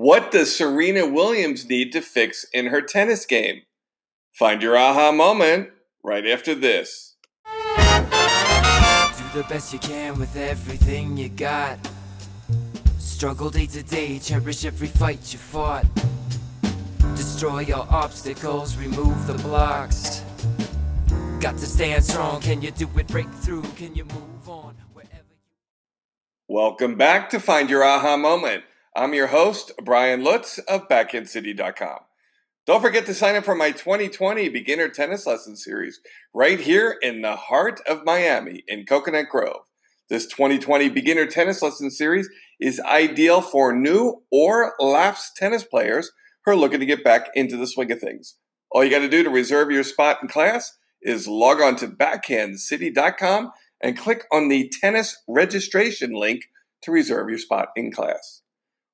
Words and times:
What 0.00 0.30
does 0.30 0.56
Serena 0.56 1.08
Williams 1.08 1.68
need 1.68 1.90
to 1.90 2.00
fix 2.00 2.46
in 2.52 2.66
her 2.66 2.80
tennis 2.80 3.26
game? 3.26 3.62
Find 4.32 4.62
your 4.62 4.78
aha 4.78 5.10
moment 5.10 5.70
right 6.04 6.24
after 6.24 6.54
this. 6.54 7.16
Do 7.44 7.50
the 9.34 9.44
best 9.48 9.72
you 9.72 9.80
can 9.80 10.16
with 10.16 10.36
everything 10.36 11.16
you 11.16 11.28
got. 11.28 11.80
Struggle 13.00 13.50
day 13.50 13.66
to 13.66 13.82
day, 13.82 14.20
cherish 14.20 14.64
every 14.64 14.86
fight 14.86 15.32
you 15.32 15.38
fought. 15.40 15.84
Destroy 17.16 17.62
your 17.62 17.84
obstacles, 17.90 18.76
remove 18.76 19.26
the 19.26 19.34
blocks. 19.34 20.22
Got 21.40 21.58
to 21.58 21.66
stand 21.66 22.04
strong, 22.04 22.40
can 22.40 22.62
you 22.62 22.70
do 22.70 22.88
it? 22.96 23.08
Break 23.08 23.28
through, 23.42 23.62
can 23.74 23.96
you 23.96 24.04
move 24.04 24.48
on? 24.48 24.76
Wherever 24.92 25.34
you 25.34 26.44
Welcome 26.46 26.94
back 26.94 27.30
to 27.30 27.40
Find 27.40 27.68
Your 27.68 27.82
Aha 27.82 28.16
Moment. 28.16 28.62
I'm 28.96 29.14
your 29.14 29.28
host, 29.28 29.72
Brian 29.84 30.24
Lutz 30.24 30.58
of 30.58 30.88
BackhandCity.com. 30.88 31.98
Don't 32.66 32.80
forget 32.80 33.06
to 33.06 33.14
sign 33.14 33.36
up 33.36 33.44
for 33.44 33.54
my 33.54 33.70
2020 33.70 34.48
beginner 34.48 34.88
tennis 34.88 35.26
lesson 35.26 35.56
series 35.56 36.00
right 36.34 36.58
here 36.58 36.96
in 37.00 37.22
the 37.22 37.36
heart 37.36 37.80
of 37.86 38.04
Miami 38.04 38.64
in 38.66 38.86
Coconut 38.86 39.28
Grove. 39.30 39.62
This 40.08 40.26
2020 40.26 40.88
beginner 40.88 41.26
tennis 41.26 41.62
lesson 41.62 41.90
series 41.90 42.28
is 42.60 42.80
ideal 42.80 43.40
for 43.40 43.74
new 43.74 44.22
or 44.32 44.74
lapsed 44.80 45.36
tennis 45.36 45.64
players 45.64 46.10
who 46.44 46.52
are 46.52 46.56
looking 46.56 46.80
to 46.80 46.86
get 46.86 47.04
back 47.04 47.28
into 47.34 47.56
the 47.56 47.66
swing 47.66 47.92
of 47.92 48.00
things. 48.00 48.36
All 48.70 48.82
you 48.82 48.90
got 48.90 49.00
to 49.00 49.08
do 49.08 49.22
to 49.22 49.30
reserve 49.30 49.70
your 49.70 49.84
spot 49.84 50.18
in 50.22 50.28
class 50.28 50.76
is 51.02 51.28
log 51.28 51.60
on 51.60 51.76
to 51.76 51.88
backhandcity.com 51.88 53.52
and 53.82 53.98
click 53.98 54.24
on 54.32 54.48
the 54.48 54.72
tennis 54.80 55.16
registration 55.28 56.12
link 56.12 56.44
to 56.82 56.90
reserve 56.90 57.28
your 57.28 57.38
spot 57.38 57.68
in 57.76 57.92
class. 57.92 58.42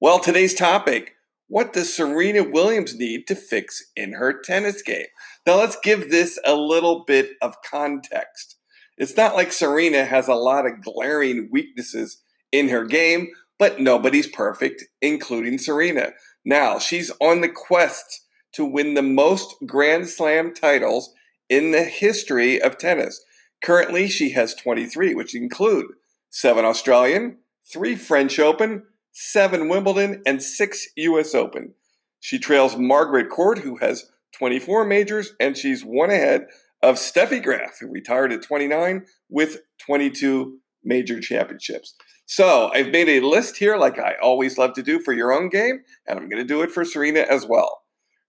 Well, 0.00 0.20
today's 0.20 0.54
topic 0.54 1.16
what 1.48 1.72
does 1.72 1.92
Serena 1.92 2.44
Williams 2.44 2.94
need 2.94 3.26
to 3.26 3.34
fix 3.34 3.82
in 3.96 4.12
her 4.12 4.32
tennis 4.32 4.80
game? 4.80 5.06
Now, 5.44 5.56
let's 5.56 5.78
give 5.82 6.08
this 6.08 6.38
a 6.44 6.54
little 6.54 7.04
bit 7.04 7.30
of 7.42 7.62
context. 7.62 8.58
It's 8.96 9.16
not 9.16 9.34
like 9.34 9.50
Serena 9.50 10.04
has 10.04 10.28
a 10.28 10.34
lot 10.34 10.66
of 10.66 10.82
glaring 10.82 11.48
weaknesses 11.50 12.22
in 12.52 12.68
her 12.68 12.84
game, 12.84 13.28
but 13.58 13.80
nobody's 13.80 14.28
perfect, 14.28 14.84
including 15.02 15.58
Serena. 15.58 16.12
Now, 16.44 16.78
she's 16.78 17.10
on 17.20 17.40
the 17.40 17.48
quest 17.48 18.26
to 18.52 18.64
win 18.64 18.94
the 18.94 19.02
most 19.02 19.56
Grand 19.66 20.08
Slam 20.08 20.54
titles 20.54 21.12
in 21.48 21.72
the 21.72 21.82
history 21.82 22.62
of 22.62 22.78
tennis. 22.78 23.20
Currently, 23.64 24.06
she 24.08 24.30
has 24.30 24.54
23, 24.54 25.16
which 25.16 25.34
include 25.34 25.86
seven 26.30 26.64
Australian, 26.64 27.38
three 27.72 27.96
French 27.96 28.38
Open, 28.38 28.84
seven 29.12 29.68
Wimbledon, 29.68 30.22
and 30.26 30.42
six 30.42 30.86
U.S. 30.96 31.34
Open. 31.34 31.74
She 32.20 32.38
trails 32.38 32.76
Margaret 32.76 33.30
Court, 33.30 33.58
who 33.58 33.76
has 33.76 34.10
24 34.38 34.84
majors, 34.84 35.34
and 35.40 35.56
she's 35.56 35.84
one 35.84 36.10
ahead 36.10 36.46
of 36.82 36.96
Steffi 36.96 37.42
Graf, 37.42 37.78
who 37.80 37.88
retired 37.88 38.32
at 38.32 38.42
29 38.42 39.04
with 39.28 39.58
22 39.78 40.58
major 40.84 41.20
championships. 41.20 41.94
So 42.26 42.70
I've 42.74 42.88
made 42.88 43.08
a 43.08 43.26
list 43.26 43.56
here, 43.56 43.76
like 43.76 43.98
I 43.98 44.14
always 44.22 44.58
love 44.58 44.74
to 44.74 44.82
do 44.82 45.00
for 45.00 45.12
your 45.12 45.32
own 45.32 45.48
game, 45.48 45.80
and 46.06 46.18
I'm 46.18 46.28
going 46.28 46.42
to 46.42 46.46
do 46.46 46.62
it 46.62 46.70
for 46.70 46.84
Serena 46.84 47.20
as 47.20 47.46
well. 47.46 47.82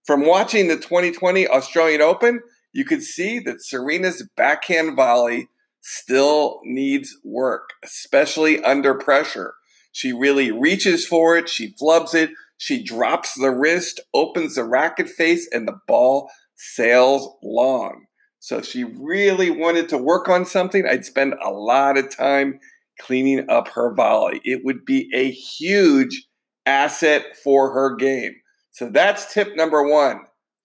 From 0.06 0.26
watching 0.26 0.68
the 0.68 0.76
2020 0.76 1.46
Australian 1.46 2.00
Open, 2.00 2.40
you 2.72 2.84
could 2.84 3.02
see 3.02 3.38
that 3.40 3.62
Serena's 3.62 4.26
backhand 4.36 4.96
volley 4.96 5.48
still 5.82 6.60
needs 6.64 7.16
work, 7.24 7.70
especially 7.84 8.62
under 8.62 8.94
pressure. 8.94 9.54
She 9.92 10.12
really 10.12 10.50
reaches 10.50 11.06
for 11.06 11.36
it, 11.36 11.48
she 11.48 11.74
flubs 11.74 12.14
it, 12.14 12.30
she 12.58 12.82
drops 12.82 13.34
the 13.34 13.50
wrist, 13.50 14.00
opens 14.14 14.54
the 14.54 14.64
racket 14.64 15.08
face, 15.08 15.48
and 15.50 15.66
the 15.66 15.78
ball 15.88 16.30
sails 16.56 17.28
long. 17.42 18.04
So 18.38 18.58
if 18.58 18.66
she 18.66 18.84
really 18.84 19.50
wanted 19.50 19.88
to 19.90 19.98
work 19.98 20.28
on 20.28 20.44
something, 20.44 20.86
I'd 20.86 21.04
spend 21.04 21.34
a 21.42 21.50
lot 21.50 21.98
of 21.98 22.14
time 22.14 22.60
cleaning 23.00 23.48
up 23.48 23.68
her 23.68 23.94
volley. 23.94 24.40
It 24.44 24.64
would 24.64 24.84
be 24.84 25.10
a 25.14 25.30
huge 25.30 26.26
asset 26.66 27.24
for 27.42 27.72
her 27.72 27.96
game. 27.96 28.34
So 28.72 28.88
that's 28.88 29.32
tip 29.32 29.56
number 29.56 29.88
one 29.88 30.20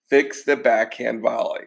fix 0.09 0.44
the 0.44 0.55
backhand 0.55 1.21
volley. 1.21 1.66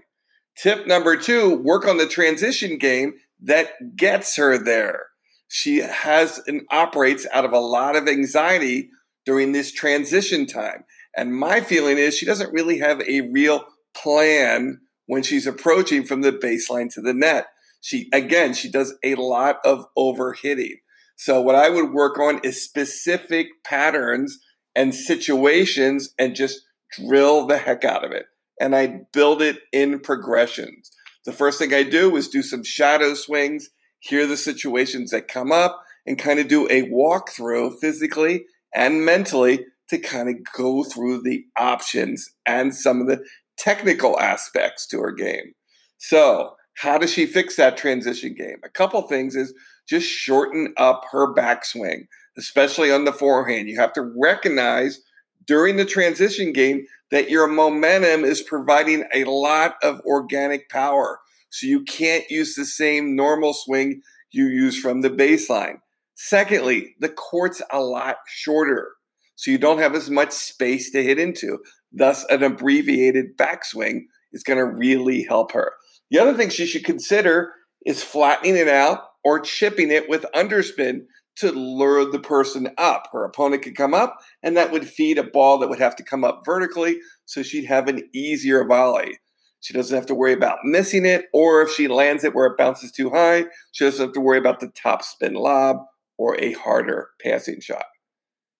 Tip 0.56 0.86
number 0.86 1.16
two 1.16 1.56
work 1.56 1.86
on 1.86 1.96
the 1.96 2.06
transition 2.06 2.78
game 2.78 3.14
that 3.42 3.96
gets 3.96 4.36
her 4.36 4.56
there. 4.58 5.07
She 5.48 5.78
has 5.78 6.40
and 6.46 6.62
operates 6.70 7.26
out 7.32 7.44
of 7.44 7.52
a 7.52 7.58
lot 7.58 7.96
of 7.96 8.06
anxiety 8.06 8.90
during 9.24 9.52
this 9.52 9.72
transition 9.72 10.46
time. 10.46 10.84
And 11.16 11.34
my 11.34 11.60
feeling 11.60 11.98
is 11.98 12.14
she 12.14 12.26
doesn't 12.26 12.52
really 12.52 12.78
have 12.78 13.00
a 13.02 13.22
real 13.32 13.64
plan 13.94 14.80
when 15.06 15.22
she's 15.22 15.46
approaching 15.46 16.04
from 16.04 16.20
the 16.20 16.32
baseline 16.32 16.92
to 16.94 17.00
the 17.00 17.14
net. 17.14 17.46
She, 17.80 18.08
again, 18.12 18.54
she 18.54 18.70
does 18.70 18.94
a 19.04 19.14
lot 19.14 19.58
of 19.64 19.86
overhitting. 19.96 20.76
So, 21.16 21.40
what 21.40 21.56
I 21.56 21.68
would 21.68 21.92
work 21.92 22.18
on 22.18 22.40
is 22.44 22.62
specific 22.62 23.48
patterns 23.64 24.38
and 24.76 24.94
situations 24.94 26.14
and 26.18 26.36
just 26.36 26.60
drill 26.96 27.46
the 27.46 27.58
heck 27.58 27.84
out 27.84 28.04
of 28.04 28.12
it. 28.12 28.26
And 28.60 28.76
I 28.76 29.00
build 29.12 29.42
it 29.42 29.58
in 29.72 30.00
progressions. 30.00 30.90
The 31.24 31.32
first 31.32 31.58
thing 31.58 31.74
I 31.74 31.82
do 31.82 32.14
is 32.16 32.28
do 32.28 32.42
some 32.42 32.62
shadow 32.62 33.14
swings, 33.14 33.68
hear 34.00 34.26
the 34.26 34.36
situations 34.36 35.10
that 35.10 35.28
come 35.28 35.52
up, 35.52 35.82
and 36.06 36.18
kind 36.18 36.40
of 36.40 36.48
do 36.48 36.66
a 36.70 36.88
walkthrough 36.88 37.78
physically 37.80 38.46
and 38.74 39.04
mentally 39.04 39.66
to 39.90 39.98
kind 39.98 40.28
of 40.28 40.36
go 40.56 40.82
through 40.82 41.22
the 41.22 41.44
options 41.58 42.28
and 42.46 42.74
some 42.74 43.00
of 43.00 43.06
the 43.06 43.22
technical 43.58 44.18
aspects 44.18 44.86
to 44.86 44.98
her 45.00 45.12
game. 45.12 45.52
So, 45.98 46.54
how 46.76 46.96
does 46.96 47.12
she 47.12 47.26
fix 47.26 47.56
that 47.56 47.76
transition 47.76 48.34
game? 48.34 48.58
A 48.64 48.68
couple 48.68 49.02
things 49.02 49.34
is 49.34 49.52
just 49.88 50.06
shorten 50.06 50.72
up 50.76 51.04
her 51.10 51.34
backswing, 51.34 52.06
especially 52.36 52.92
on 52.92 53.04
the 53.04 53.12
forehand. 53.12 53.68
You 53.68 53.80
have 53.80 53.92
to 53.94 54.12
recognize 54.16 55.00
during 55.44 55.76
the 55.76 55.84
transition 55.84 56.52
game 56.52 56.86
that 57.10 57.30
your 57.30 57.48
momentum 57.48 58.24
is 58.24 58.42
providing 58.42 59.04
a 59.12 59.24
lot 59.24 59.76
of 59.82 60.00
organic 60.02 60.68
power. 60.68 61.18
So 61.50 61.66
you 61.66 61.84
can't 61.84 62.30
use 62.30 62.54
the 62.54 62.64
same 62.64 63.16
normal 63.16 63.52
swing 63.52 64.02
you 64.30 64.46
use 64.46 64.78
from 64.78 65.00
the 65.00 65.10
baseline. 65.10 65.76
Secondly, 66.14 66.94
the 67.00 67.08
court's 67.08 67.62
a 67.70 67.80
lot 67.80 68.16
shorter, 68.26 68.92
so 69.36 69.50
you 69.50 69.58
don't 69.58 69.78
have 69.78 69.94
as 69.94 70.10
much 70.10 70.32
space 70.32 70.90
to 70.90 71.02
hit 71.02 71.18
into. 71.18 71.58
Thus, 71.92 72.24
an 72.24 72.42
abbreviated 72.42 73.36
backswing 73.38 74.02
is 74.32 74.42
going 74.42 74.58
to 74.58 74.66
really 74.66 75.22
help 75.22 75.52
her. 75.52 75.72
The 76.10 76.18
other 76.18 76.34
thing 76.34 76.50
she 76.50 76.66
should 76.66 76.84
consider 76.84 77.52
is 77.86 78.02
flattening 78.02 78.56
it 78.56 78.68
out 78.68 79.00
or 79.24 79.40
chipping 79.40 79.90
it 79.90 80.08
with 80.08 80.26
underspin 80.34 81.02
to 81.36 81.52
lure 81.52 82.10
the 82.10 82.18
person 82.18 82.70
up. 82.78 83.08
Her 83.12 83.24
opponent 83.24 83.62
could 83.62 83.76
come 83.76 83.94
up, 83.94 84.18
and 84.42 84.56
that 84.56 84.72
would 84.72 84.88
feed 84.88 85.18
a 85.18 85.22
ball 85.22 85.58
that 85.58 85.68
would 85.68 85.78
have 85.78 85.94
to 85.96 86.02
come 86.02 86.24
up 86.24 86.42
vertically, 86.44 86.98
so 87.24 87.42
she'd 87.42 87.66
have 87.66 87.86
an 87.86 88.08
easier 88.12 88.66
volley. 88.66 89.18
She 89.60 89.72
doesn't 89.74 89.94
have 89.94 90.06
to 90.06 90.14
worry 90.14 90.32
about 90.32 90.58
missing 90.64 91.04
it, 91.04 91.26
or 91.32 91.62
if 91.62 91.70
she 91.72 91.88
lands 91.88 92.24
it 92.24 92.34
where 92.34 92.46
it 92.46 92.56
bounces 92.56 92.92
too 92.92 93.10
high, 93.10 93.44
she 93.72 93.84
doesn't 93.84 94.06
have 94.06 94.14
to 94.14 94.20
worry 94.20 94.38
about 94.38 94.60
the 94.60 94.68
top 94.68 95.02
spin 95.02 95.34
lob 95.34 95.78
or 96.16 96.40
a 96.40 96.52
harder 96.52 97.10
passing 97.22 97.60
shot. 97.60 97.84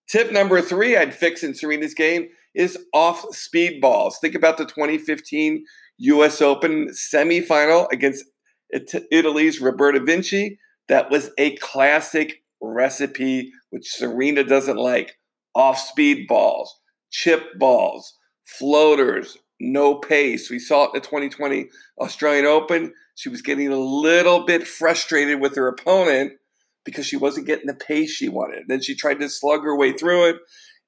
Tip 0.09 0.31
number 0.31 0.61
three 0.61 0.97
I'd 0.97 1.13
fix 1.13 1.43
in 1.43 1.53
Serena's 1.53 1.93
game 1.93 2.27
is 2.55 2.77
off 2.93 3.23
speed 3.33 3.79
balls. 3.79 4.17
Think 4.19 4.35
about 4.35 4.57
the 4.57 4.65
2015 4.65 5.63
US 5.99 6.41
Open 6.41 6.89
semifinal 6.89 7.87
against 7.91 8.25
It- 8.71 9.07
Italy's 9.11 9.61
Roberta 9.61 9.99
Vinci. 9.99 10.59
That 10.87 11.09
was 11.09 11.31
a 11.37 11.55
classic 11.57 12.43
recipe, 12.61 13.51
which 13.69 13.87
Serena 13.89 14.43
doesn't 14.43 14.77
like. 14.77 15.17
Off 15.55 15.79
speed 15.79 16.27
balls, 16.27 16.79
chip 17.11 17.57
balls, 17.57 18.17
floaters, 18.45 19.37
no 19.59 19.95
pace. 19.95 20.49
We 20.49 20.59
saw 20.59 20.85
it 20.85 20.91
in 20.93 21.01
the 21.01 21.07
2020 21.07 21.69
Australian 21.99 22.45
Open. 22.45 22.93
She 23.15 23.29
was 23.29 23.41
getting 23.41 23.71
a 23.71 23.77
little 23.77 24.45
bit 24.45 24.67
frustrated 24.67 25.41
with 25.41 25.55
her 25.55 25.67
opponent 25.67 26.33
because 26.85 27.05
she 27.05 27.17
wasn't 27.17 27.47
getting 27.47 27.67
the 27.67 27.73
pace 27.73 28.11
she 28.11 28.29
wanted. 28.29 28.63
Then 28.67 28.81
she 28.81 28.95
tried 28.95 29.19
to 29.19 29.29
slug 29.29 29.63
her 29.63 29.75
way 29.75 29.93
through 29.93 30.29
it, 30.29 30.37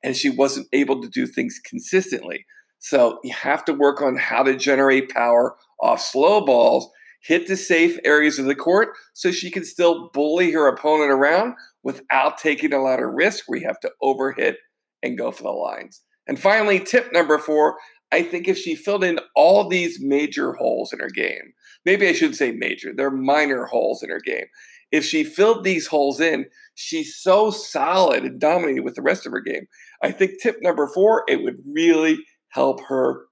and 0.04 0.16
she 0.16 0.30
wasn't 0.30 0.68
able 0.74 1.02
to 1.02 1.10
do 1.10 1.28
things 1.28 1.60
consistently. 1.64 2.46
So 2.80 3.20
you 3.24 3.34
have 3.34 3.64
to 3.66 3.74
work 3.74 4.02
on 4.02 4.18
how 4.18 4.44
to 4.44 4.56
generate 4.56 5.12
power 5.12 5.56
off 5.82 6.02
slow 6.02 6.44
balls, 6.44 6.90
hit 7.22 7.48
the 7.48 7.56
safe 7.56 8.00
areas 8.04 8.40
of 8.40 8.46
the 8.46 8.56
court 8.56 8.90
so 9.14 9.32
she 9.32 9.52
can 9.52 9.64
still 9.64 10.10
bully 10.14 10.52
her 10.52 10.68
opponent 10.68 11.12
around 11.12 11.54
without 11.84 12.38
taking 12.38 12.74
a 12.74 12.82
lot 12.82 13.02
of 13.02 13.14
risk 13.14 13.46
you 13.50 13.68
have 13.68 13.80
to 13.82 13.92
overhit 14.04 14.56
and 15.04 15.18
go 15.18 15.32
for 15.32 15.44
the 15.44 15.50
lines. 15.50 16.02
And 16.28 16.40
finally, 16.40 16.80
tip 16.80 17.12
number 17.12 17.38
four 17.38 17.78
I 18.12 18.24
think 18.24 18.48
if 18.48 18.58
she 18.58 18.76
filled 18.76 19.04
in 19.04 19.20
all 19.36 19.68
these 19.68 20.00
major 20.02 20.54
holes 20.54 20.92
in 20.92 21.00
her 21.00 21.10
game, 21.10 21.54
maybe 21.86 22.08
I 22.08 22.14
shouldn't 22.14 22.38
say 22.38 22.52
major, 22.52 22.92
they're 22.96 23.12
minor 23.12 23.66
holes 23.66 24.04
in 24.04 24.10
her 24.10 24.20
game. 24.20 24.46
if 24.92 25.06
she 25.06 25.24
filled 25.24 25.64
these 25.64 25.88
holes 25.88 26.20
in, 26.20 26.46
she's 26.76 27.16
so 27.16 27.50
solid 27.50 28.24
and 28.24 28.42
dominated 28.42 28.82
with 28.84 28.96
the 28.96 29.02
rest 29.02 29.26
of 29.26 29.32
her 29.32 29.40
game. 29.40 29.66
I 30.04 30.12
think 30.12 30.42
tip 30.42 30.58
number 30.62 30.86
four, 30.88 31.24
it 31.30 31.44
would 31.44 31.60
really 31.66 32.20
help 32.50 32.82
her 32.88 33.28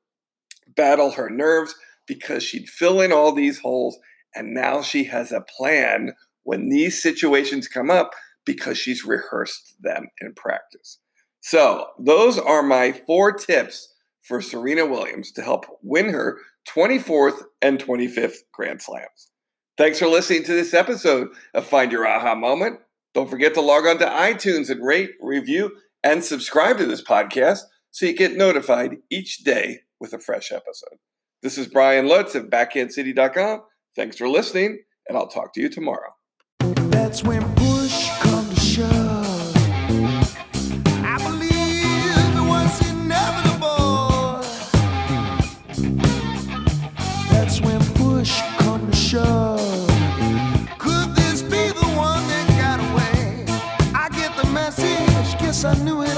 battle 0.77 1.11
her 1.11 1.29
nerves 1.29 1.75
because 2.07 2.43
she'd 2.43 2.69
fill 2.69 3.01
in 3.01 3.11
all 3.11 3.33
these 3.33 3.59
holes 3.59 3.97
and 4.33 4.53
now 4.53 4.81
she 4.81 5.03
has 5.05 5.31
a 5.31 5.43
plan 5.57 6.13
when 6.43 6.69
these 6.69 7.01
situations 7.01 7.67
come 7.67 7.91
up 7.91 8.11
because 8.45 8.77
she's 8.77 9.05
rehearsed 9.05 9.75
them 9.81 10.07
in 10.21 10.33
practice. 10.33 10.99
So, 11.41 11.87
those 11.99 12.37
are 12.37 12.63
my 12.63 12.91
four 12.91 13.33
tips 13.33 13.93
for 14.29 14.41
Serena 14.41 14.85
Williams 14.85 15.31
to 15.31 15.41
help 15.41 15.65
win 15.81 16.09
her 16.09 16.37
24th 16.69 17.41
and 17.63 17.83
25th 17.83 18.37
Grand 18.53 18.79
Slams. 18.79 19.31
Thanks 19.75 19.97
for 19.97 20.07
listening 20.07 20.43
to 20.43 20.53
this 20.53 20.73
episode 20.73 21.29
of 21.55 21.65
Find 21.65 21.91
Your 21.91 22.07
Aha 22.07 22.35
Moment. 22.35 22.79
Don't 23.15 23.29
forget 23.29 23.55
to 23.55 23.61
log 23.61 23.87
on 23.87 23.97
to 23.97 24.05
iTunes 24.05 24.69
and 24.69 24.85
rate, 24.85 25.13
review, 25.19 25.71
and 26.03 26.23
subscribe 26.23 26.77
to 26.77 26.85
this 26.85 27.01
podcast 27.01 27.61
so 27.89 28.05
you 28.05 28.13
get 28.13 28.37
notified 28.37 28.97
each 29.09 29.39
day 29.39 29.79
with 29.99 30.13
a 30.13 30.19
fresh 30.19 30.51
episode. 30.51 30.99
This 31.41 31.57
is 31.57 31.65
Brian 31.65 32.07
Lutz 32.07 32.35
at 32.35 32.51
BackhandCity.com. 32.51 33.63
Thanks 33.95 34.17
for 34.17 34.29
listening, 34.29 34.83
and 35.07 35.17
I'll 35.17 35.27
talk 35.27 35.53
to 35.53 35.61
you 35.61 35.69
tomorrow. 35.69 36.13
That's 36.59 37.23
when 37.23 37.41
I 55.65 55.75
knew 55.83 56.03
it. 56.03 56.08